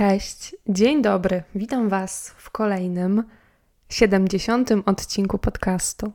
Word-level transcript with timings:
Cześć, 0.00 0.56
dzień 0.68 1.02
dobry. 1.02 1.42
Witam 1.54 1.88
Was 1.88 2.34
w 2.36 2.50
kolejnym 2.50 3.24
70. 3.88 4.70
odcinku 4.86 5.38
podcastu. 5.38 6.12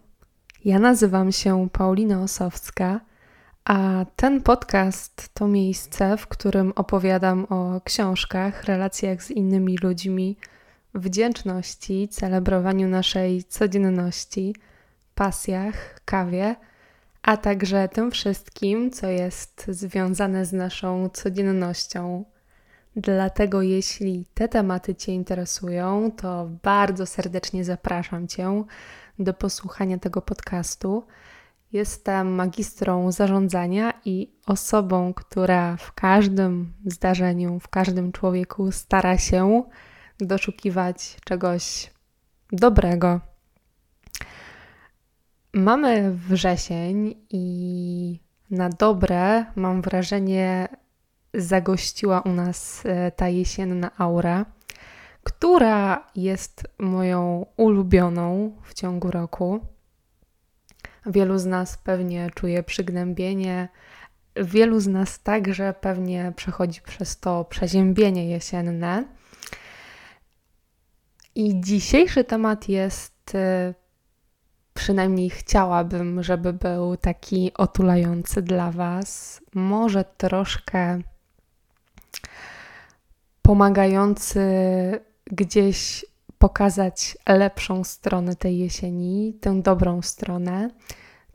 Ja 0.65 0.79
nazywam 0.79 1.31
się 1.31 1.69
Paulina 1.69 2.21
Osowska, 2.21 3.01
a 3.65 4.05
ten 4.15 4.41
podcast 4.41 5.29
to 5.33 5.47
miejsce, 5.47 6.17
w 6.17 6.27
którym 6.27 6.73
opowiadam 6.75 7.45
o 7.49 7.81
książkach, 7.81 8.63
relacjach 8.63 9.23
z 9.23 9.31
innymi 9.31 9.77
ludźmi, 9.77 10.37
wdzięczności, 10.93 12.07
celebrowaniu 12.07 12.87
naszej 12.87 13.43
codzienności, 13.43 14.55
pasjach, 15.15 15.99
kawie, 16.05 16.55
a 17.21 17.37
także 17.37 17.89
tym 17.89 18.11
wszystkim, 18.11 18.91
co 18.91 19.07
jest 19.07 19.65
związane 19.69 20.45
z 20.45 20.53
naszą 20.53 21.09
codziennością 21.09 22.25
Dlatego, 22.95 23.61
jeśli 23.61 24.25
te 24.33 24.47
tematy 24.47 24.95
Cię 24.95 25.13
interesują, 25.13 26.11
to 26.11 26.49
bardzo 26.63 27.05
serdecznie 27.05 27.63
zapraszam 27.63 28.27
Cię 28.27 28.63
do 29.19 29.33
posłuchania 29.33 29.97
tego 29.97 30.21
podcastu. 30.21 31.03
Jestem 31.71 32.35
magistrą 32.35 33.11
zarządzania 33.11 33.93
i 34.05 34.31
osobą, 34.45 35.13
która 35.13 35.77
w 35.77 35.93
każdym 35.93 36.73
zdarzeniu, 36.85 37.59
w 37.59 37.67
każdym 37.67 38.11
człowieku 38.11 38.71
stara 38.71 39.17
się 39.17 39.63
doszukiwać 40.19 41.17
czegoś 41.25 41.91
dobrego. 42.51 43.21
Mamy 45.53 46.11
wrzesień 46.13 47.15
i 47.29 48.19
na 48.49 48.69
dobre 48.69 49.45
mam 49.55 49.81
wrażenie 49.81 50.67
zagościła 51.37 52.21
u 52.21 52.31
nas 52.31 52.83
e, 52.85 53.11
ta 53.11 53.27
jesienna 53.27 53.91
aura, 53.97 54.45
która 55.23 56.07
jest 56.15 56.63
moją 56.79 57.45
ulubioną 57.57 58.55
w 58.63 58.73
ciągu 58.73 59.11
roku. 59.11 59.59
Wielu 61.05 61.37
z 61.37 61.45
nas 61.45 61.77
pewnie 61.77 62.29
czuje 62.35 62.63
przygnębienie, 62.63 63.69
wielu 64.35 64.79
z 64.79 64.87
nas 64.87 65.23
także 65.23 65.73
pewnie 65.81 66.33
przechodzi 66.35 66.81
przez 66.81 67.19
to 67.19 67.45
przeziębienie 67.45 68.29
jesienne. 68.29 69.03
I 71.35 71.61
dzisiejszy 71.61 72.23
temat 72.23 72.69
jest, 72.69 73.35
e, 73.35 73.73
przynajmniej 74.73 75.29
chciałabym, 75.29 76.23
żeby 76.23 76.53
był 76.53 76.97
taki 76.97 77.51
otulający 77.53 78.41
dla 78.41 78.71
Was. 78.71 79.41
Może 79.53 80.03
troszkę 80.17 80.99
pomagający 83.45 84.41
gdzieś 85.25 86.05
pokazać 86.37 87.17
lepszą 87.29 87.83
stronę 87.83 88.35
tej 88.35 88.57
jesieni, 88.57 89.37
tę 89.41 89.61
dobrą 89.61 90.01
stronę. 90.01 90.69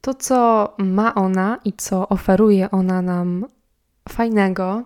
To, 0.01 0.15
co 0.15 0.75
ma 0.79 1.15
ona 1.15 1.59
i 1.65 1.73
co 1.73 2.09
oferuje 2.09 2.71
ona 2.71 3.03
nam 3.03 3.47
fajnego, 4.09 4.85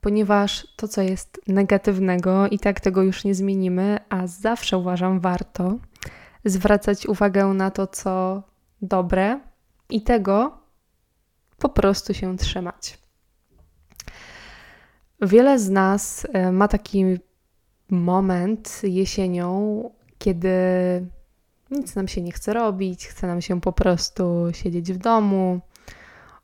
ponieważ 0.00 0.66
to, 0.76 0.88
co 0.88 1.02
jest 1.02 1.40
negatywnego, 1.46 2.48
i 2.48 2.58
tak 2.58 2.80
tego 2.80 3.02
już 3.02 3.24
nie 3.24 3.34
zmienimy, 3.34 3.98
a 4.08 4.26
zawsze 4.26 4.78
uważam 4.78 5.20
warto 5.20 5.78
zwracać 6.44 7.06
uwagę 7.06 7.46
na 7.46 7.70
to, 7.70 7.86
co 7.86 8.42
dobre 8.82 9.40
i 9.90 10.02
tego 10.02 10.58
po 11.58 11.68
prostu 11.68 12.14
się 12.14 12.36
trzymać. 12.36 13.03
Wiele 15.26 15.58
z 15.58 15.70
nas 15.70 16.26
e, 16.32 16.52
ma 16.52 16.68
taki 16.68 17.04
moment 17.90 18.80
jesienią, 18.82 19.90
kiedy 20.18 20.50
nic 21.70 21.94
nam 21.94 22.08
się 22.08 22.22
nie 22.22 22.32
chce 22.32 22.52
robić, 22.52 23.06
chce 23.06 23.26
nam 23.26 23.40
się 23.40 23.60
po 23.60 23.72
prostu 23.72 24.46
siedzieć 24.52 24.92
w 24.92 24.96
domu, 24.98 25.60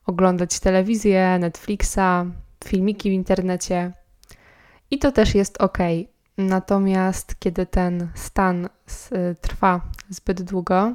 oglądać 0.06 0.60
telewizję, 0.60 1.38
Netflixa, 1.40 2.26
filmiki 2.64 3.10
w 3.10 3.12
internecie. 3.12 3.92
I 4.90 4.98
to 4.98 5.12
też 5.12 5.34
jest 5.34 5.60
ok. 5.60 5.78
Natomiast 6.38 7.34
kiedy 7.38 7.66
ten 7.66 8.08
stan 8.14 8.68
trwa 9.40 9.80
zbyt 10.08 10.42
długo, 10.42 10.94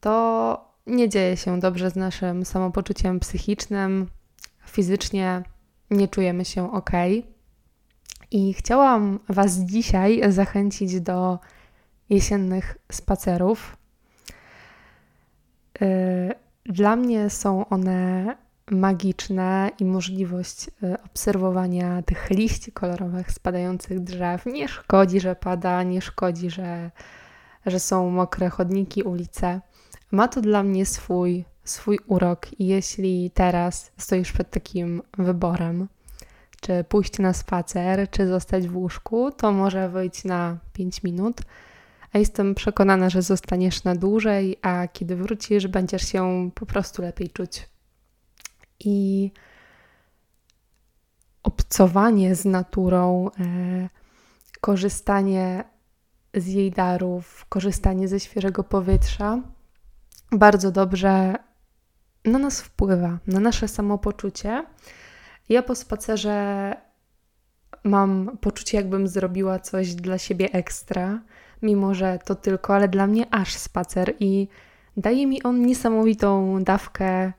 to 0.00 0.72
nie 0.86 1.08
dzieje 1.08 1.36
się 1.36 1.60
dobrze 1.60 1.90
z 1.90 1.96
naszym 1.96 2.44
samopoczuciem 2.44 3.20
psychicznym, 3.20 4.08
fizycznie 4.66 5.42
nie 5.92 6.08
czujemy 6.08 6.44
się 6.44 6.72
ok. 6.72 6.90
I 8.30 8.54
chciałam 8.54 9.18
Was 9.28 9.58
dzisiaj 9.58 10.32
zachęcić 10.32 11.00
do 11.00 11.38
jesiennych 12.10 12.78
spacerów. 12.92 13.76
Y, 15.82 16.34
dla 16.66 16.96
mnie 16.96 17.30
są 17.30 17.68
one 17.68 18.36
magiczne 18.70 19.70
i 19.78 19.84
możliwość 19.84 20.68
y, 20.68 21.02
obserwowania 21.04 22.02
tych 22.02 22.30
liści 22.30 22.72
kolorowych 22.72 23.32
spadających 23.32 24.00
drzew 24.00 24.46
nie 24.46 24.68
szkodzi, 24.68 25.20
że 25.20 25.36
pada, 25.36 25.82
nie 25.82 26.00
szkodzi, 26.00 26.50
że, 26.50 26.90
że 27.66 27.80
są 27.80 28.10
mokre 28.10 28.48
chodniki, 28.48 29.02
ulice. 29.02 29.60
Ma 30.10 30.28
to 30.28 30.40
dla 30.40 30.62
mnie 30.62 30.86
swój 30.86 31.44
swój 31.64 31.98
urok 32.06 32.60
i 32.60 32.66
jeśli 32.66 33.30
teraz 33.30 33.92
stoisz 33.98 34.32
przed 34.32 34.50
takim 34.50 35.02
wyborem, 35.18 35.88
czy 36.60 36.84
pójść 36.84 37.18
na 37.18 37.32
spacer, 37.32 38.10
czy 38.10 38.26
zostać 38.26 38.68
w 38.68 38.76
łóżku, 38.76 39.30
to 39.30 39.52
może 39.52 39.88
wyjść 39.88 40.24
na 40.24 40.58
5 40.72 41.02
minut, 41.02 41.40
a 42.12 42.18
jestem 42.18 42.54
przekonana, 42.54 43.10
że 43.10 43.22
zostaniesz 43.22 43.84
na 43.84 43.94
dłużej, 43.94 44.56
a 44.62 44.88
kiedy 44.88 45.16
wrócisz, 45.16 45.66
będziesz 45.66 46.02
się 46.02 46.50
po 46.54 46.66
prostu 46.66 47.02
lepiej 47.02 47.30
czuć. 47.30 47.68
I 48.80 49.30
obcowanie 51.42 52.34
z 52.34 52.44
naturą, 52.44 53.30
e, 53.40 53.88
korzystanie 54.60 55.64
z 56.34 56.46
jej 56.46 56.70
darów, 56.70 57.46
korzystanie 57.48 58.08
ze 58.08 58.20
świeżego 58.20 58.64
powietrza 58.64 59.42
bardzo 60.32 60.72
dobrze 60.72 61.34
na 62.24 62.38
nas 62.38 62.60
wpływa, 62.60 63.18
na 63.26 63.40
nasze 63.40 63.68
samopoczucie. 63.68 64.64
Ja 65.48 65.62
po 65.62 65.74
spacerze 65.74 66.76
mam 67.84 68.38
poczucie, 68.40 68.76
jakbym 68.76 69.08
zrobiła 69.08 69.58
coś 69.58 69.94
dla 69.94 70.18
siebie 70.18 70.52
ekstra, 70.52 71.20
mimo 71.62 71.94
że 71.94 72.18
to 72.24 72.34
tylko, 72.34 72.74
ale 72.74 72.88
dla 72.88 73.06
mnie 73.06 73.34
aż 73.34 73.54
spacer 73.54 74.14
i 74.20 74.48
daje 74.96 75.26
mi 75.26 75.42
on 75.42 75.62
niesamowitą 75.62 76.62
dawkę 76.64 77.32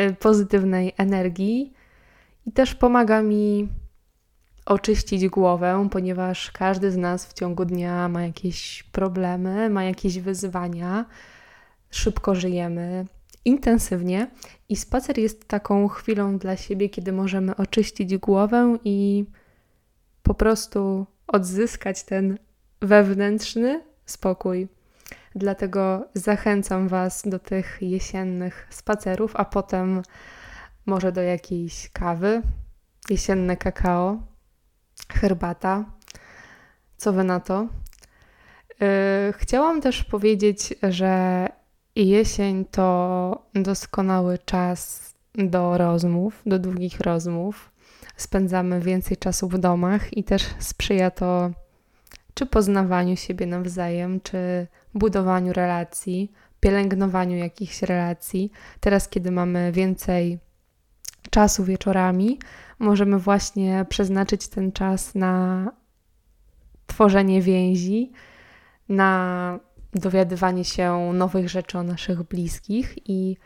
y, 0.00 0.14
pozytywnej 0.14 0.92
energii 0.96 1.72
i 2.46 2.52
też 2.52 2.74
pomaga 2.74 3.22
mi 3.22 3.68
oczyścić 4.66 5.28
głowę, 5.28 5.88
ponieważ 5.90 6.50
każdy 6.50 6.90
z 6.90 6.96
nas 6.96 7.26
w 7.26 7.32
ciągu 7.32 7.64
dnia 7.64 8.08
ma 8.08 8.22
jakieś 8.22 8.82
problemy, 8.82 9.70
ma 9.70 9.84
jakieś 9.84 10.18
wyzwania, 10.18 11.04
szybko 11.90 12.34
żyjemy, 12.34 13.06
intensywnie 13.46 14.30
i 14.68 14.76
spacer 14.76 15.18
jest 15.18 15.48
taką 15.48 15.88
chwilą 15.88 16.38
dla 16.38 16.56
siebie, 16.56 16.88
kiedy 16.88 17.12
możemy 17.12 17.56
oczyścić 17.56 18.16
głowę 18.16 18.76
i 18.84 19.24
po 20.22 20.34
prostu 20.34 21.06
odzyskać 21.26 22.04
ten 22.04 22.38
wewnętrzny 22.80 23.84
spokój. 24.06 24.68
Dlatego 25.34 26.08
zachęcam 26.14 26.88
Was 26.88 27.22
do 27.26 27.38
tych 27.38 27.78
jesiennych 27.80 28.66
spacerów, 28.70 29.36
a 29.36 29.44
potem 29.44 30.02
może 30.86 31.12
do 31.12 31.22
jakiejś 31.22 31.90
kawy, 31.90 32.42
jesienne 33.10 33.56
kakao, 33.56 34.22
herbata. 35.12 35.84
Co 36.96 37.12
Wy 37.12 37.24
na 37.24 37.40
to? 37.40 37.68
Yy, 38.80 38.86
chciałam 39.32 39.80
też 39.80 40.04
powiedzieć, 40.04 40.74
że 40.82 41.48
Jesień 41.96 42.64
to 42.64 43.42
doskonały 43.54 44.38
czas 44.38 45.10
do 45.34 45.78
rozmów, 45.78 46.42
do 46.46 46.58
długich 46.58 47.00
rozmów. 47.00 47.70
Spędzamy 48.16 48.80
więcej 48.80 49.16
czasu 49.16 49.48
w 49.48 49.58
domach 49.58 50.16
i 50.16 50.24
też 50.24 50.42
sprzyja 50.58 51.10
to 51.10 51.50
czy 52.34 52.46
poznawaniu 52.46 53.16
siebie 53.16 53.46
nawzajem, 53.46 54.20
czy 54.20 54.66
budowaniu 54.94 55.52
relacji, 55.52 56.32
pielęgnowaniu 56.60 57.36
jakichś 57.36 57.82
relacji. 57.82 58.52
Teraz, 58.80 59.08
kiedy 59.08 59.30
mamy 59.30 59.72
więcej 59.72 60.38
czasu 61.30 61.64
wieczorami, 61.64 62.38
możemy 62.78 63.18
właśnie 63.18 63.86
przeznaczyć 63.88 64.48
ten 64.48 64.72
czas 64.72 65.14
na 65.14 65.66
tworzenie 66.86 67.42
więzi, 67.42 68.12
na 68.88 69.60
dowiadywanie 69.98 70.64
się 70.64 71.12
nowych 71.12 71.48
rzeczy 71.48 71.78
o 71.78 71.82
naszych 71.82 72.22
bliskich 72.22 73.08
i 73.08 73.36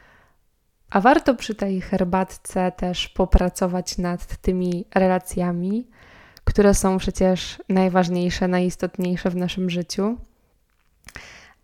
a 0.91 1.01
warto 1.01 1.35
przy 1.35 1.55
tej 1.55 1.81
herbatce 1.81 2.73
też 2.73 3.09
popracować 3.09 3.99
nad 3.99 4.37
tymi 4.37 4.85
relacjami, 4.95 5.89
które 6.45 6.75
są 6.75 6.99
przecież 6.99 7.59
najważniejsze, 7.69 8.49
najistotniejsze 8.49 9.31
w 9.31 9.37
naszym 9.37 9.71
życiu, 9.71 10.17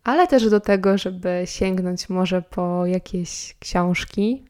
ale 0.05 0.27
też 0.27 0.51
do 0.51 0.61
tego, 0.61 0.99
żeby 0.99 1.43
sięgnąć 1.45 2.09
może 2.09 2.43
po 2.43 2.87
jakieś 2.87 3.57
książki, 3.59 4.45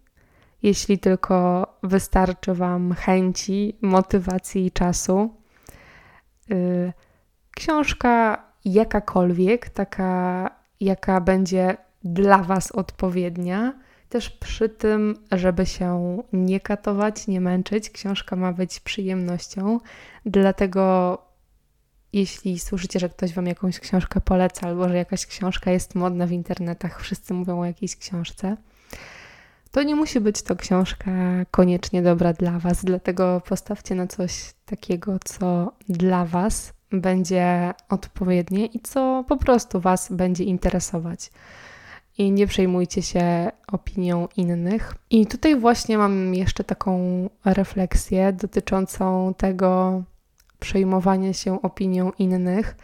jeśli 0.63 0.99
tylko 0.99 1.67
wystarczy 1.83 2.55
Wam 2.55 2.93
chęci, 2.93 3.77
motywacji 3.81 4.67
i 4.67 4.71
czasu. 4.71 5.35
Y, 6.51 6.93
książka 7.57 8.46
jakakolwiek, 8.67 9.69
taka 9.69 10.51
jaka 10.81 11.21
będzie 11.21 11.77
dla 12.05 12.39
Was 12.39 12.73
odpowiednia, 12.73 13.73
też 14.09 14.31
przy 14.31 14.69
tym, 14.69 15.15
żeby 15.33 15.67
się 15.67 16.19
nie 16.33 16.61
katować, 16.61 17.27
nie 17.27 17.41
męczyć. 17.41 17.91
Książka 17.91 18.37
ma 18.37 18.53
być 18.53 18.81
przyjemnością, 18.81 19.81
dlatego 20.27 21.19
jeśli 22.13 22.59
słyszycie, 22.59 22.99
że 23.01 23.09
ktoś 23.09 23.35
Wam 23.35 23.47
jakąś 23.47 23.81
książkę 23.81 24.21
poleca, 24.21 24.67
albo 24.67 24.89
że 24.89 24.97
jakaś 24.97 25.27
książka 25.27 25.71
jest 25.71 25.95
modna 25.95 26.27
w 26.27 26.33
internetach, 26.33 27.01
wszyscy 27.03 27.35
mówią 27.35 27.61
o 27.61 27.65
jakiejś 27.65 27.97
książce, 27.97 28.57
to 29.71 29.83
nie 29.83 29.97
musi 29.97 30.21
być 30.21 30.43
to 30.43 30.57
książka 30.57 31.11
koniecznie 31.51 32.03
dobra 32.03 32.33
dla 32.33 32.59
Was, 32.59 32.85
dlatego 32.85 33.43
postawcie 33.49 33.95
na 33.95 34.07
coś 34.07 34.55
takiego, 34.65 35.19
co 35.25 35.73
dla 35.89 36.25
Was 36.25 36.76
będzie 36.93 37.75
odpowiednie 37.89 38.67
i 38.67 38.81
co 38.81 39.25
po 39.29 39.37
prostu 39.37 39.81
Was 39.81 40.13
będzie 40.13 40.45
interesować. 40.45 41.31
I 42.19 42.31
nie 42.31 42.47
przejmujcie 42.47 43.03
się 43.03 43.51
opinią 43.73 44.29
innych. 44.37 44.95
I 45.11 45.27
tutaj 45.27 45.57
właśnie 45.57 45.99
mam 45.99 46.35
jeszcze 46.35 46.65
taką 46.65 47.01
refleksję 47.45 48.33
dotyczącą 48.33 49.35
tego 49.37 50.03
przejmowania 50.59 51.33
się 51.33 51.63
opinią 51.63 52.13
innych. 52.19 52.77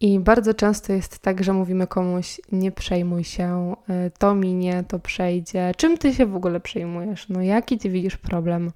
I 0.00 0.18
bardzo 0.18 0.54
często 0.54 0.92
jest 0.92 1.18
tak, 1.18 1.44
że 1.44 1.52
mówimy 1.52 1.86
komuś: 1.86 2.40
Nie 2.52 2.72
przejmuj 2.72 3.24
się, 3.24 3.76
y, 4.06 4.10
to 4.18 4.34
minie, 4.34 4.84
to 4.88 4.98
przejdzie. 4.98 5.72
Czym 5.76 5.98
ty 5.98 6.14
się 6.14 6.26
w 6.26 6.36
ogóle 6.36 6.60
przejmujesz? 6.60 7.28
No, 7.28 7.42
jaki 7.42 7.78
ty 7.78 7.90
widzisz 7.90 8.16
problem? 8.16 8.72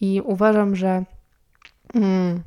I 0.00 0.20
uważam, 0.24 0.76
że 0.76 1.04
mm, 1.94 2.42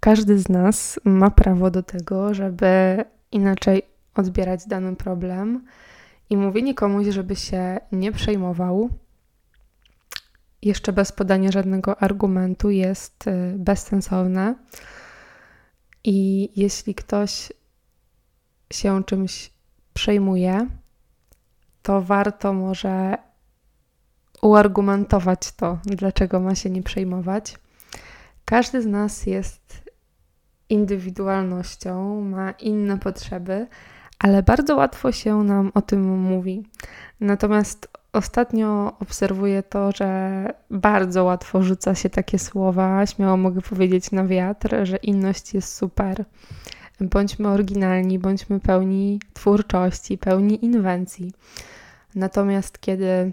każdy 0.00 0.38
z 0.38 0.48
nas 0.48 1.00
ma 1.04 1.30
prawo 1.30 1.70
do 1.70 1.82
tego, 1.82 2.34
żeby 2.34 3.04
inaczej 3.32 3.82
odbierać 4.14 4.66
dany 4.66 4.96
problem. 4.96 5.64
I 6.30 6.36
mówienie 6.36 6.74
komuś, 6.74 7.06
żeby 7.06 7.36
się 7.36 7.80
nie 7.92 8.12
przejmował, 8.12 8.90
jeszcze 10.62 10.92
bez 10.92 11.12
podania 11.12 11.52
żadnego 11.52 12.02
argumentu, 12.02 12.70
jest 12.70 13.26
y, 13.26 13.54
bezsensowne. 13.56 14.54
I 16.04 16.48
jeśli 16.60 16.94
ktoś 16.94 17.52
się 18.72 19.04
czymś 19.04 19.50
przejmuje, 19.94 20.66
to 21.82 22.02
warto 22.02 22.52
może 22.52 23.18
uargumentować 24.42 25.52
to, 25.52 25.78
dlaczego 25.84 26.40
ma 26.40 26.54
się 26.54 26.70
nie 26.70 26.82
przejmować. 26.82 27.58
Każdy 28.44 28.82
z 28.82 28.86
nas 28.86 29.26
jest 29.26 29.89
indywidualnością, 30.70 32.20
ma 32.20 32.50
inne 32.50 32.98
potrzeby, 32.98 33.66
ale 34.18 34.42
bardzo 34.42 34.76
łatwo 34.76 35.12
się 35.12 35.44
nam 35.44 35.72
o 35.74 35.82
tym 35.82 36.18
mówi. 36.18 36.62
Natomiast 37.20 37.88
ostatnio 38.12 38.96
obserwuję 39.00 39.62
to, 39.62 39.92
że 39.92 40.44
bardzo 40.70 41.24
łatwo 41.24 41.62
rzuca 41.62 41.94
się 41.94 42.10
takie 42.10 42.38
słowa, 42.38 43.06
śmiało 43.06 43.36
mogę 43.36 43.60
powiedzieć 43.60 44.10
na 44.10 44.24
wiatr, 44.26 44.76
że 44.82 44.96
inność 44.96 45.54
jest 45.54 45.74
super. 45.74 46.24
Bądźmy 47.00 47.48
oryginalni, 47.48 48.18
bądźmy 48.18 48.60
pełni 48.60 49.20
twórczości, 49.32 50.18
pełni 50.18 50.64
inwencji. 50.64 51.32
Natomiast 52.14 52.80
kiedy 52.80 53.32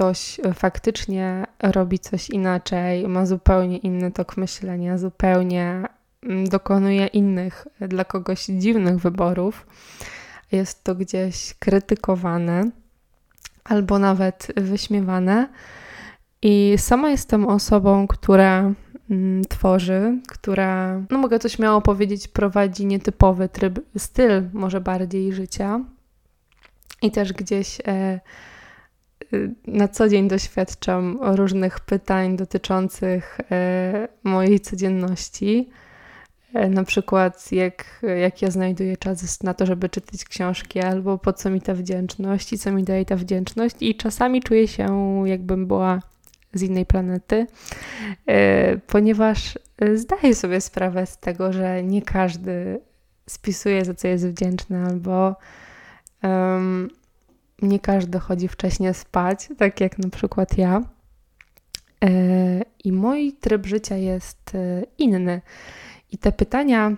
ktoś 0.00 0.40
faktycznie 0.54 1.46
robi 1.62 1.98
coś 1.98 2.30
inaczej, 2.30 3.08
ma 3.08 3.26
zupełnie 3.26 3.78
inny 3.78 4.12
tok 4.12 4.36
myślenia, 4.36 4.98
zupełnie 4.98 5.82
mm, 6.22 6.48
dokonuje 6.48 7.06
innych 7.06 7.66
dla 7.80 8.04
kogoś 8.04 8.44
dziwnych 8.44 8.98
wyborów, 8.98 9.66
jest 10.52 10.84
to 10.84 10.94
gdzieś 10.94 11.54
krytykowane 11.58 12.70
albo 13.64 13.98
nawet 13.98 14.52
wyśmiewane. 14.56 15.48
I 16.42 16.74
sama 16.78 17.10
jestem 17.10 17.46
osobą, 17.46 18.06
która 18.06 18.72
mm, 19.10 19.44
tworzy, 19.44 20.18
która, 20.28 21.00
no 21.10 21.18
mogę 21.18 21.38
to 21.38 21.48
śmiało 21.48 21.80
powiedzieć, 21.80 22.28
prowadzi 22.28 22.86
nietypowy 22.86 23.48
tryb, 23.48 23.80
styl 23.98 24.48
może 24.52 24.80
bardziej 24.80 25.32
życia. 25.32 25.80
I 27.02 27.10
też 27.10 27.32
gdzieś 27.32 27.78
e, 27.86 28.20
na 29.66 29.88
co 29.88 30.08
dzień 30.08 30.28
doświadczam 30.28 31.18
różnych 31.22 31.80
pytań 31.80 32.36
dotyczących 32.36 33.38
e, 33.50 34.08
mojej 34.24 34.60
codzienności. 34.60 35.68
E, 36.54 36.68
na 36.68 36.84
przykład, 36.84 37.52
jak, 37.52 38.02
jak 38.20 38.42
ja 38.42 38.50
znajduję 38.50 38.96
czas 38.96 39.42
na 39.42 39.54
to, 39.54 39.66
żeby 39.66 39.88
czytać 39.88 40.24
książki, 40.24 40.80
albo 40.80 41.18
po 41.18 41.32
co 41.32 41.50
mi 41.50 41.60
ta 41.60 41.74
wdzięczność 41.74 42.52
i 42.52 42.58
co 42.58 42.72
mi 42.72 42.84
daje 42.84 43.04
ta 43.04 43.16
wdzięczność. 43.16 43.76
I 43.80 43.94
czasami 43.94 44.42
czuję 44.42 44.68
się, 44.68 45.22
jakbym 45.26 45.66
była 45.66 46.00
z 46.54 46.62
innej 46.62 46.86
planety, 46.86 47.46
ponieważ 48.86 49.58
zdaję 49.94 50.34
sobie 50.34 50.60
sprawę 50.60 51.06
z 51.06 51.18
tego, 51.18 51.52
że 51.52 51.82
nie 51.82 52.02
każdy 52.02 52.80
spisuje, 53.26 53.84
za 53.84 53.94
co 53.94 54.08
jest 54.08 54.26
wdzięczny, 54.26 54.86
albo 54.86 55.36
um, 56.22 56.90
nie 57.62 57.80
każdy 57.80 58.18
chodzi 58.18 58.48
wcześniej 58.48 58.94
spać, 58.94 59.48
tak 59.58 59.80
jak 59.80 59.98
na 59.98 60.10
przykład 60.10 60.58
ja. 60.58 60.80
E, 62.04 62.10
I 62.84 62.92
mój 62.92 63.32
tryb 63.32 63.66
życia 63.66 63.96
jest 63.96 64.52
inny. 64.98 65.40
I 66.12 66.18
te 66.18 66.32
pytania, 66.32 66.96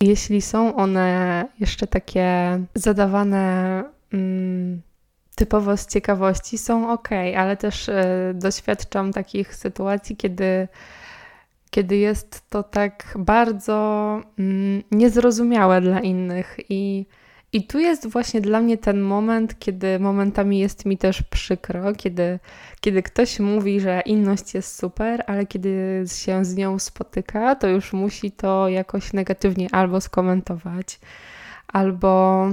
jeśli 0.00 0.42
są 0.42 0.76
one 0.76 1.44
jeszcze 1.60 1.86
takie 1.86 2.58
zadawane 2.74 3.84
mm, 4.12 4.82
typowo 5.34 5.76
z 5.76 5.86
ciekawości, 5.86 6.58
są 6.58 6.92
ok, 6.92 7.08
ale 7.36 7.56
też 7.56 7.88
y, 7.88 7.94
doświadczam 8.34 9.12
takich 9.12 9.54
sytuacji, 9.54 10.16
kiedy, 10.16 10.68
kiedy 11.70 11.96
jest 11.96 12.50
to 12.50 12.62
tak 12.62 13.14
bardzo 13.18 14.20
mm, 14.38 14.82
niezrozumiałe 14.90 15.80
dla 15.80 16.00
innych 16.00 16.56
i 16.68 17.06
i 17.52 17.66
tu 17.66 17.78
jest 17.78 18.08
właśnie 18.08 18.40
dla 18.40 18.60
mnie 18.60 18.78
ten 18.78 19.00
moment, 19.00 19.58
kiedy 19.58 19.98
momentami 19.98 20.58
jest 20.58 20.84
mi 20.84 20.98
też 20.98 21.22
przykro, 21.22 21.92
kiedy, 21.92 22.38
kiedy 22.80 23.02
ktoś 23.02 23.40
mówi, 23.40 23.80
że 23.80 24.00
inność 24.06 24.54
jest 24.54 24.78
super, 24.78 25.24
ale 25.26 25.46
kiedy 25.46 26.04
się 26.06 26.44
z 26.44 26.56
nią 26.56 26.78
spotyka, 26.78 27.54
to 27.54 27.68
już 27.68 27.92
musi 27.92 28.30
to 28.30 28.68
jakoś 28.68 29.12
negatywnie 29.12 29.68
albo 29.72 30.00
skomentować, 30.00 31.00
albo 31.68 32.46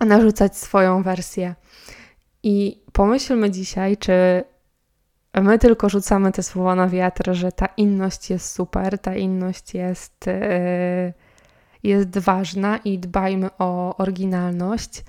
narzucać 0.00 0.56
swoją 0.56 1.02
wersję. 1.02 1.54
I 2.42 2.82
pomyślmy 2.92 3.50
dzisiaj, 3.50 3.96
czy 3.96 4.44
my 5.34 5.58
tylko 5.58 5.88
rzucamy 5.88 6.32
te 6.32 6.42
słowa 6.42 6.74
na 6.74 6.88
wiatr, 6.88 7.32
że 7.32 7.52
ta 7.52 7.66
inność 7.76 8.30
jest 8.30 8.54
super, 8.54 8.98
ta 8.98 9.14
inność 9.14 9.74
jest. 9.74 10.26
Yy, 10.26 11.12
jest 11.82 12.18
ważna 12.18 12.76
i 12.76 12.98
dbajmy 12.98 13.50
o 13.58 13.96
oryginalność. 13.96 15.04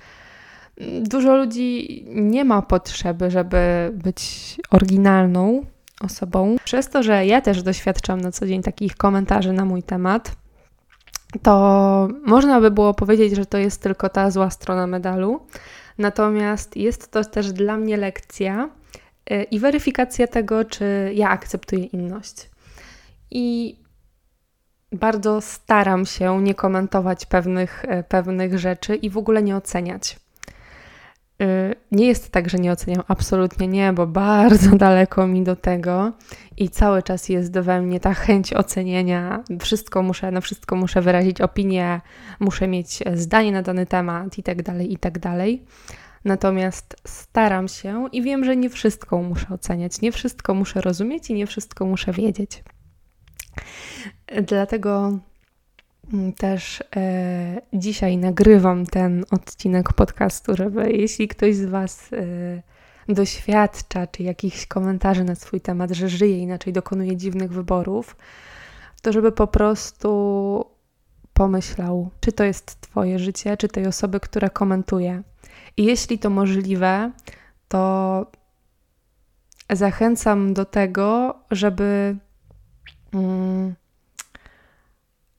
Dużo 1.02 1.38
ludzi 1.38 2.06
nie 2.10 2.46
ma 2.46 2.62
potrzeby, 2.62 3.32
żeby 3.32 3.92
być 3.94 4.56
oryginalną 4.70 5.66
osobą. 6.02 6.56
Przez 6.64 6.90
to, 6.90 7.04
że 7.04 7.26
ja 7.26 7.42
też 7.42 7.64
doświadczam 7.64 8.22
na 8.22 8.32
co 8.32 8.48
dzień 8.48 8.64
takich 8.64 8.96
komentarzy 8.96 9.54
na 9.54 9.66
mój 9.66 9.84
temat, 9.84 10.36
to 11.42 12.08
można 12.26 12.62
by 12.62 12.72
było 12.72 12.94
powiedzieć, 12.94 13.36
że 13.36 13.46
to 13.46 13.58
jest 13.58 13.82
tylko 13.82 14.10
ta 14.10 14.32
zła 14.32 14.50
strona 14.50 14.88
medalu. 14.88 15.40
Natomiast 15.98 16.78
jest 16.78 17.12
to 17.12 17.24
też 17.24 17.52
dla 17.52 17.78
mnie 17.78 17.98
lekcja 17.98 18.70
y, 19.32 19.44
i 19.44 19.60
weryfikacja 19.60 20.28
tego, 20.28 20.66
czy 20.66 21.12
ja 21.16 21.30
akceptuję 21.30 21.86
inność. 21.86 22.50
I 23.32 23.76
bardzo 24.94 25.42
staram 25.42 26.06
się 26.06 26.42
nie 26.42 26.56
komentować 26.56 27.26
pewnych, 27.26 27.86
e, 27.88 28.04
pewnych 28.04 28.60
rzeczy 28.60 28.96
i 28.96 29.10
w 29.10 29.18
ogóle 29.18 29.44
nie 29.44 29.56
oceniać. 29.56 30.24
Y, 31.42 31.76
nie 31.92 32.08
jest 32.08 32.32
tak, 32.32 32.50
że 32.50 32.58
nie 32.58 32.72
oceniam, 32.72 33.04
absolutnie 33.08 33.68
nie, 33.68 33.94
bo 33.94 34.08
bardzo 34.08 34.76
daleko 34.86 35.28
mi 35.28 35.44
do 35.44 35.56
tego 35.56 36.12
i 36.58 36.70
cały 36.70 37.04
czas 37.04 37.30
jest 37.30 37.60
we 37.60 37.82
mnie 37.82 38.00
ta 38.00 38.14
chęć 38.14 38.54
ocenienia. 38.54 39.44
Wszystko 39.60 40.02
muszę, 40.02 40.32
na 40.32 40.42
wszystko 40.42 40.76
muszę 40.76 41.02
wyrazić 41.02 41.42
opinię, 41.42 42.02
muszę 42.40 42.68
mieć 42.68 43.00
zdanie 43.14 43.52
na 43.52 43.62
dany 43.62 43.86
temat 43.86 44.38
i 44.38 44.44
tak 44.44 44.64
dalej, 44.64 44.94
i 44.94 44.98
tak 44.98 45.20
dalej. 45.20 45.66
Natomiast 46.26 46.96
staram 47.08 47.68
się 47.68 48.08
i 48.12 48.22
wiem, 48.22 48.46
że 48.46 48.56
nie 48.56 48.70
wszystko 48.70 49.22
muszę 49.22 49.48
oceniać, 49.54 50.02
nie 50.02 50.12
wszystko 50.12 50.54
muszę 50.54 50.82
rozumieć 50.82 51.30
i 51.30 51.34
nie 51.34 51.48
wszystko 51.48 51.86
muszę 51.86 52.12
wiedzieć. 52.12 52.64
Dlatego 54.44 55.20
mm, 56.14 56.34
też 56.34 56.84
e, 56.96 57.62
dzisiaj 57.74 58.18
nagrywam 58.18 58.86
ten 58.86 59.26
odcinek 59.32 59.94
podcastu, 59.94 60.56
żeby 60.56 60.92
jeśli 60.92 61.28
ktoś 61.28 61.56
z 61.56 61.66
Was 61.66 62.10
e, 62.14 63.14
doświadcza, 63.14 64.08
czy 64.08 64.24
jakichś 64.24 64.66
komentarzy 64.66 65.24
na 65.24 65.36
swój 65.36 65.62
temat, 65.62 65.92
że 65.92 66.10
żyje 66.10 66.40
inaczej, 66.40 66.74
dokonuje 66.74 67.18
dziwnych 67.18 67.52
wyborów, 67.52 68.16
to 69.02 69.12
żeby 69.12 69.32
po 69.32 69.48
prostu 69.48 70.66
pomyślał, 71.34 72.10
czy 72.20 72.32
to 72.32 72.44
jest 72.44 72.82
Twoje 72.82 73.20
życie, 73.20 73.58
czy 73.58 73.68
tej 73.68 73.88
osoby, 73.88 74.20
która 74.20 74.50
komentuje. 74.50 75.24
I 75.78 75.86
jeśli 75.86 76.20
to 76.20 76.30
możliwe, 76.30 77.12
to 77.68 78.26
zachęcam 79.70 80.54
do 80.54 80.66
tego, 80.66 81.36
żeby 81.52 82.16
mm, 83.14 83.76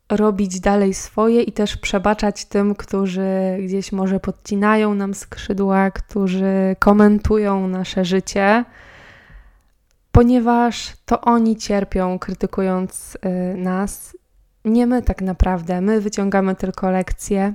robić 0.09 0.61
dalej 0.61 0.95
swoje 0.95 1.43
i 1.43 1.53
też 1.53 1.77
przebaczać 1.77 2.45
tym, 2.45 2.75
którzy 2.75 3.59
gdzieś 3.63 3.93
może 3.93 4.21
podcinają 4.21 4.95
nam 4.95 5.15
skrzydła, 5.15 5.91
którzy 5.91 6.77
komentują 6.79 7.69
nasze 7.69 8.05
życie, 8.05 8.65
ponieważ 10.13 10.93
to 11.05 11.21
oni 11.21 11.57
cierpią, 11.57 12.19
krytykując 12.19 13.19
y, 13.55 13.59
nas. 13.59 14.17
Nie 14.65 14.87
my 14.87 15.03
tak 15.03 15.23
naprawdę, 15.23 15.81
my 15.81 16.01
wyciągamy 16.01 16.55
tylko 16.55 16.91
lekcje 16.91 17.55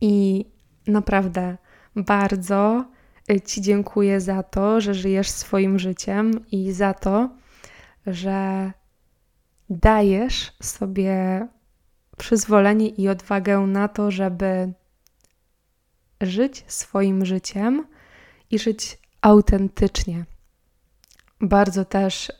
i 0.00 0.44
naprawdę 0.86 1.56
bardzo 1.96 2.84
y, 3.30 3.40
Ci 3.40 3.60
dziękuję 3.60 4.20
za 4.20 4.42
to, 4.42 4.80
że 4.80 4.94
żyjesz 4.94 5.30
swoim 5.30 5.78
życiem 5.78 6.30
i 6.52 6.72
za 6.72 6.94
to, 6.94 7.28
że 8.06 8.70
dajesz 9.72 10.52
sobie 10.62 11.46
przyzwolenie 12.18 12.88
i 12.88 13.08
odwagę 13.08 13.58
na 13.58 13.88
to, 13.88 14.10
żeby 14.10 14.72
żyć 16.20 16.64
swoim 16.66 17.24
życiem 17.24 17.86
i 18.50 18.58
żyć 18.58 18.98
autentycznie. 19.20 20.24
Bardzo 21.40 21.84
też 21.84 22.28
y, 22.28 22.32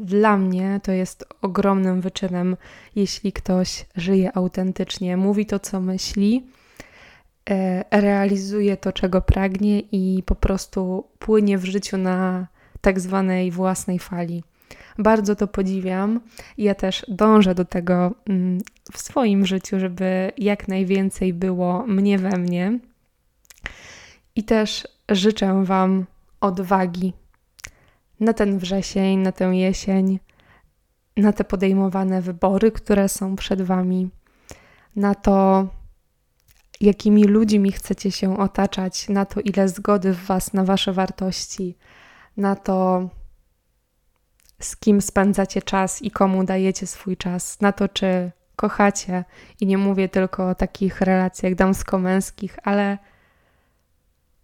dla 0.00 0.36
mnie 0.36 0.80
to 0.82 0.92
jest 0.92 1.24
ogromnym 1.42 2.00
wyczynem, 2.00 2.56
jeśli 2.96 3.32
ktoś 3.32 3.86
żyje 3.96 4.36
autentycznie, 4.36 5.16
mówi 5.16 5.46
to, 5.46 5.58
co 5.58 5.80
myśli, 5.80 6.46
y, 7.50 7.54
realizuje 7.90 8.76
to, 8.76 8.92
czego 8.92 9.20
pragnie 9.20 9.80
i 9.80 10.22
po 10.26 10.34
prostu 10.34 11.04
płynie 11.18 11.58
w 11.58 11.64
życiu 11.64 11.96
na 11.96 12.46
tak 12.80 13.00
zwanej 13.00 13.50
własnej 13.50 13.98
fali. 13.98 14.44
Bardzo 14.98 15.36
to 15.36 15.46
podziwiam. 15.46 16.20
Ja 16.58 16.74
też 16.74 17.06
dążę 17.08 17.54
do 17.54 17.64
tego 17.64 18.14
mm, 18.28 18.58
w 18.92 18.98
swoim 18.98 19.46
życiu, 19.46 19.80
żeby 19.80 20.32
jak 20.38 20.68
najwięcej 20.68 21.32
było 21.32 21.86
mnie 21.86 22.18
we 22.18 22.38
mnie. 22.38 22.78
I 24.36 24.44
też 24.44 24.88
życzę 25.08 25.64
Wam 25.64 26.06
odwagi 26.40 27.12
na 28.20 28.32
ten 28.32 28.58
wrzesień, 28.58 29.18
na 29.18 29.32
tę 29.32 29.44
jesień, 29.44 30.18
na 31.16 31.32
te 31.32 31.44
podejmowane 31.44 32.22
wybory, 32.22 32.72
które 32.72 33.08
są 33.08 33.36
przed 33.36 33.62
Wami, 33.62 34.10
na 34.96 35.14
to, 35.14 35.66
jakimi 36.80 37.24
ludźmi 37.24 37.72
chcecie 37.72 38.10
się 38.10 38.38
otaczać, 38.38 39.08
na 39.08 39.24
to, 39.24 39.40
ile 39.40 39.68
zgody 39.68 40.12
w 40.12 40.26
Was, 40.26 40.52
na 40.52 40.64
Wasze 40.64 40.92
wartości, 40.92 41.76
na 42.36 42.56
to, 42.56 43.08
z 44.64 44.76
kim 44.76 45.00
spędzacie 45.00 45.62
czas 45.62 46.02
i 46.02 46.10
komu 46.10 46.44
dajecie 46.44 46.86
swój 46.86 47.16
czas, 47.16 47.60
na 47.60 47.72
to, 47.72 47.88
czy 47.88 48.30
kochacie. 48.56 49.24
I 49.60 49.66
nie 49.66 49.78
mówię 49.78 50.08
tylko 50.08 50.48
o 50.48 50.54
takich 50.54 51.00
relacjach 51.00 51.54
damsko-męskich, 51.54 52.58
ale 52.62 52.98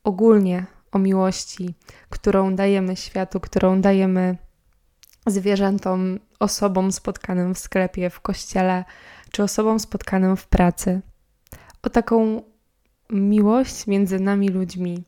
ogólnie 0.05 0.67
o 0.93 0.99
miłości, 0.99 1.75
którą 2.09 2.55
dajemy 2.55 2.97
światu, 2.97 3.41
którą 3.41 3.81
dajemy 3.81 4.37
zwierzętom, 5.27 6.19
osobom 6.39 6.93
spotkanym 6.93 7.55
w 7.55 7.59
sklepie, 7.59 8.11
w 8.11 8.21
kościele, 8.21 8.85
czy 9.33 9.43
osobom 9.43 9.81
spotkanym 9.81 10.37
w 10.37 10.47
pracy. 10.47 11.01
O 11.83 11.91
taką 11.91 12.43
miłość 13.11 13.87
między 13.87 14.21
nami 14.21 14.49
ludźmi, 14.49 15.05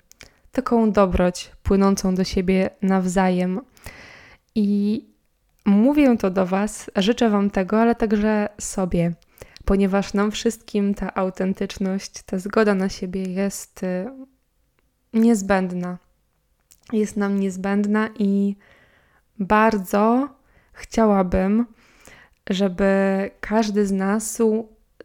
taką 0.53 0.93
dobroć 0.93 1.53
płynącą 1.63 2.15
do 2.15 2.25
siebie 2.25 2.71
nawzajem. 2.83 3.61
I 4.55 5.05
mówię 5.67 6.17
to 6.17 6.31
do 6.31 6.47
Was, 6.47 6.91
życzę 6.97 7.31
Wam 7.31 7.51
tego, 7.51 7.81
ale 7.81 7.95
także 7.95 8.49
sobie, 8.59 9.13
ponieważ 9.65 10.15
nam 10.15 10.31
wszystkim 10.31 10.95
ta 10.95 11.15
autentyczność, 11.15 12.23
ta 12.23 12.39
zgoda 12.39 12.75
na 12.75 12.89
siebie 12.89 13.23
jest 13.23 13.83
y, 13.83 14.07
niezbędna. 15.13 15.99
Jest 16.93 17.17
nam 17.17 17.41
niezbędna 17.41 18.09
i 18.19 18.57
bardzo 19.39 20.29
chciałabym, 20.73 21.67
żeby 22.51 23.31
każdy 23.41 23.87
z 23.87 23.93
nas, 23.93 24.39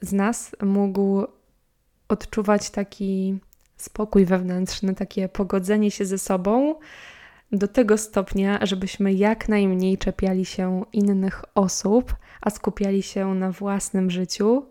z 0.02 0.14
nas 0.14 0.56
mógł 0.64 1.26
odczuwać 2.08 2.70
taki 2.70 3.40
spokój 3.78 4.26
wewnętrzny, 4.26 4.96
takie 4.96 5.30
pogodzenie 5.30 5.92
się 5.92 6.06
ze 6.06 6.18
sobą 6.18 6.76
do 7.52 7.68
tego 7.68 7.98
stopnia, 7.98 8.60
żebyśmy 8.66 9.14
jak 9.14 9.50
najmniej 9.50 9.98
czepiali 9.98 10.46
się 10.46 10.86
innych 10.94 11.46
osób, 11.56 12.16
a 12.42 12.50
skupiali 12.50 13.04
się 13.04 13.34
na 13.36 13.52
własnym 13.52 14.12
życiu 14.12 14.66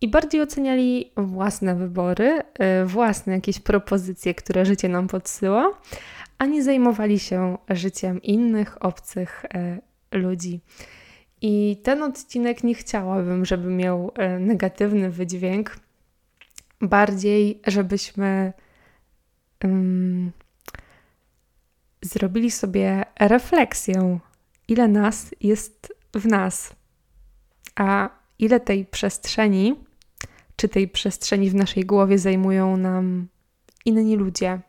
i 0.00 0.08
bardziej 0.08 0.42
oceniali 0.42 1.12
własne 1.16 1.74
wybory, 1.74 2.40
y, 2.82 2.86
własne 2.86 3.32
jakieś 3.32 3.60
propozycje, 3.60 4.34
które 4.34 4.66
życie 4.66 4.88
nam 4.88 5.08
podsyła, 5.08 5.78
a 6.38 6.46
nie 6.46 6.62
zajmowali 6.62 7.18
się 7.18 7.58
życiem 7.68 8.22
innych, 8.22 8.84
obcych 8.84 9.44
y, 9.44 10.18
ludzi. 10.18 10.60
I 11.42 11.80
ten 11.82 12.02
odcinek 12.02 12.64
nie 12.64 12.74
chciałabym, 12.74 13.44
żeby 13.44 13.70
miał 13.70 14.12
y, 14.36 14.40
negatywny 14.40 15.10
wydźwięk, 15.10 15.76
bardziej, 16.80 17.60
żebyśmy 17.66 18.52
zrobili 22.04 22.50
sobie 22.50 23.04
refleksję, 23.20 24.18
ile 24.68 24.88
nas 24.88 25.30
jest 25.40 25.94
w 26.14 26.26
nas, 26.26 26.72
a 27.76 28.08
ile 28.38 28.60
tej 28.60 28.84
przestrzeni, 28.86 29.74
czy 30.56 30.68
tej 30.68 30.88
przestrzeni 30.88 31.50
w 31.50 31.54
naszej 31.54 31.84
głowie 31.84 32.18
zajmują 32.18 32.76
nam 32.76 33.28
inni 33.84 34.16
ludzie. 34.16 34.60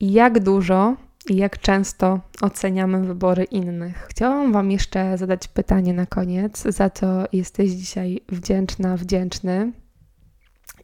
I 0.00 0.12
jak 0.12 0.40
dużo 0.40 0.96
i 1.30 1.36
jak 1.36 1.58
często 1.58 2.20
oceniamy 2.40 3.06
wybory 3.06 3.44
innych. 3.44 4.06
Chciałam 4.10 4.52
Wam 4.52 4.70
jeszcze 4.70 5.18
zadać 5.18 5.48
pytanie 5.48 5.92
na 5.92 6.06
koniec, 6.06 6.62
za 6.62 6.90
co 6.90 7.06
jesteś 7.32 7.70
dzisiaj 7.70 8.20
wdzięczna, 8.28 8.96
wdzięczny 8.96 9.72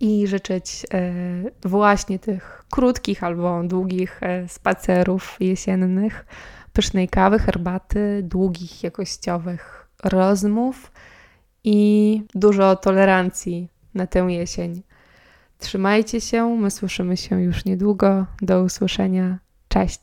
i 0.00 0.26
życzyć 0.26 0.87
e, 0.95 1.12
właśnie 1.69 2.19
tych 2.19 2.64
krótkich 2.71 3.25
albo 3.25 3.62
długich 3.62 4.23
e, 4.23 4.49
spacerów 4.49 5.37
jesiennych, 5.40 6.26
pysznej 6.73 7.09
kawy, 7.09 7.38
herbaty, 7.38 8.21
długich, 8.23 8.83
jakościowych 8.83 9.88
rozmów 10.04 10.92
i 11.64 12.23
dużo 12.35 12.76
tolerancji 12.76 13.69
na 13.95 14.07
tę 14.07 14.19
jesień. 14.19 14.83
Trzymajcie 15.59 16.21
się, 16.21 16.57
my 16.57 16.71
słyszymy 16.71 17.16
się 17.16 17.42
już 17.42 17.64
niedługo. 17.64 18.26
Do 18.42 18.62
usłyszenia. 18.62 19.38
Cześć. 19.69 19.99